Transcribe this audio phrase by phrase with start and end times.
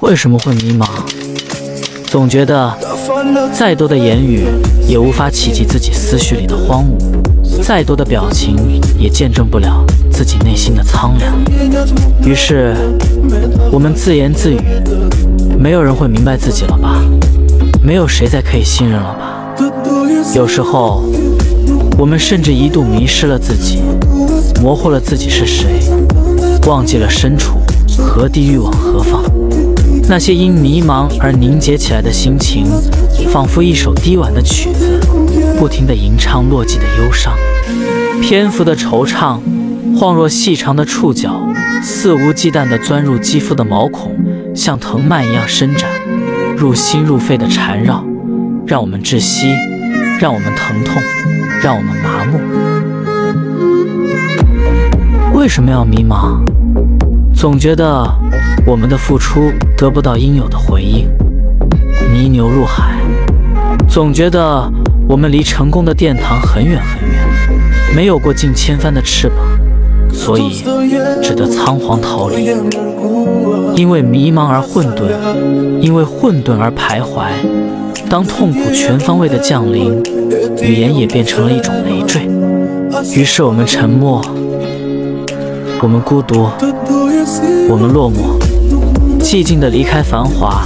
[0.00, 0.86] 为什么会迷茫？
[2.06, 2.72] 总觉得
[3.52, 4.44] 再多的言语
[4.86, 8.56] 也无法企及自己思绪里的荒芜，再多的表情
[8.98, 11.32] 也见证不了自己内心的苍凉。
[12.24, 12.74] 于是，
[13.72, 14.60] 我们自言自语：
[15.58, 17.00] 没有人会明白自己了吧？
[17.82, 19.54] 没有谁再可以信任了吧？
[20.34, 21.02] 有时候，
[21.98, 23.80] 我们甚至一度迷失了自己，
[24.60, 25.80] 模糊了自己是谁，
[26.66, 27.58] 忘记了身处
[27.98, 29.22] 何地欲往何方。
[30.06, 32.66] 那些因迷茫而凝结起来的心情，
[33.30, 35.00] 仿佛一首低婉的曲子，
[35.58, 37.32] 不停地吟唱落寂的忧伤。
[38.20, 39.38] 篇幅的惆怅，
[39.98, 41.40] 晃若细长的触角，
[41.82, 44.14] 肆无忌惮地钻入肌肤的毛孔，
[44.54, 45.88] 像藤蔓一样伸展，
[46.56, 48.04] 入心入肺的缠绕，
[48.66, 49.54] 让我们窒息，
[50.20, 51.02] 让我们疼痛，
[51.62, 52.38] 让我们麻木。
[55.32, 56.42] 为什么要迷茫？
[57.34, 58.08] 总觉得
[58.66, 61.06] 我们的付出得不到应有的回应，
[62.12, 62.94] 泥牛入海；
[63.86, 64.72] 总觉得
[65.06, 67.20] 我们离成功的殿堂很远很远，
[67.94, 69.36] 没有过近千帆的翅膀，
[70.10, 70.64] 所以
[71.22, 72.56] 只得仓皇逃离。
[73.76, 75.10] 因为迷茫而混沌，
[75.80, 77.26] 因为混沌而徘徊。
[78.08, 80.02] 当痛苦全方位的降临，
[80.62, 82.22] 语言也变成了一种累赘。
[83.14, 84.22] 于是我们沉默，
[85.82, 86.48] 我们孤独。
[87.66, 88.38] 我们落寞，
[89.24, 90.62] 寂静的离开繁华，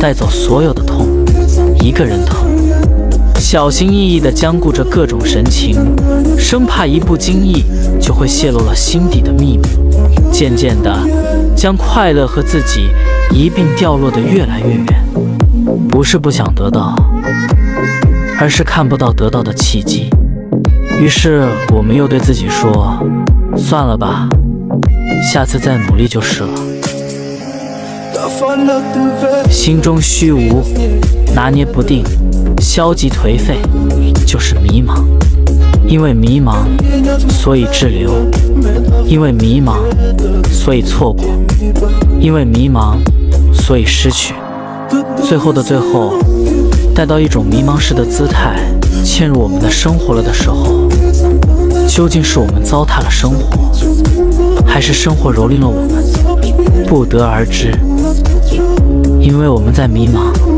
[0.00, 1.08] 带走所有的痛，
[1.82, 2.48] 一个人疼，
[3.34, 5.76] 小心翼翼地兼顾着各种神情，
[6.38, 7.64] 生怕一不经意
[8.00, 9.62] 就会泄露了心底的秘密。
[10.30, 10.90] 渐渐地，
[11.56, 12.88] 将快乐和自己
[13.34, 14.86] 一并掉落得越来越远。
[15.90, 16.94] 不是不想得到，
[18.38, 20.08] 而是看不到得到的契机。
[21.02, 21.44] 于是，
[21.74, 22.96] 我们又对自己说
[23.58, 24.28] ：“算了吧。”
[25.30, 26.69] 下次再努力就是了。
[29.50, 30.62] 心中虚无，
[31.34, 32.04] 拿捏不定，
[32.60, 33.56] 消极颓废，
[34.24, 35.02] 就是迷茫。
[35.86, 36.58] 因为迷茫，
[37.28, 38.10] 所以滞留；
[39.04, 39.78] 因为迷茫，
[40.48, 41.24] 所以错过；
[42.20, 42.98] 因为迷茫，
[43.52, 44.34] 所以失去。
[45.24, 46.14] 最后的最后，
[46.94, 48.60] 待到一种迷茫时的姿态
[49.04, 50.88] 嵌入我们的生活了的时候，
[51.88, 53.72] 究竟是我们糟蹋了生活？
[54.64, 57.72] 还是生活蹂躏了我们，不得而知，
[59.20, 60.49] 因为我们在迷茫。